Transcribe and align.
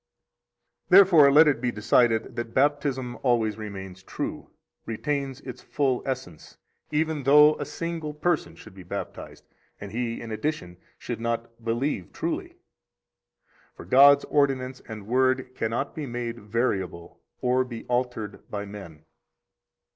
60 0.85 0.95
Therefore 0.95 1.31
let 1.31 1.47
it 1.47 1.61
be 1.61 1.71
decided 1.71 2.35
that 2.35 2.55
Baptism 2.55 3.19
always 3.21 3.55
remains 3.59 4.01
true, 4.01 4.49
retains 4.87 5.41
its 5.41 5.61
full 5.61 6.01
essence, 6.07 6.57
even 6.89 7.21
though 7.21 7.53
a 7.59 7.65
single 7.65 8.11
person 8.11 8.55
should 8.55 8.73
be 8.73 8.81
baptized, 8.81 9.43
and 9.79 9.91
he, 9.91 10.19
in 10.19 10.31
addition, 10.31 10.77
should 10.97 11.19
not 11.21 11.63
believe 11.63 12.11
truly. 12.11 12.55
For 13.75 13.85
God's 13.85 14.23
ordinance 14.23 14.79
and 14.87 15.05
Word 15.05 15.53
cannot 15.53 15.93
be 15.93 16.07
made 16.07 16.39
variable 16.39 17.19
or 17.39 17.63
be 17.63 17.85
altered 17.85 18.49
by 18.49 18.65
men. 18.65 19.05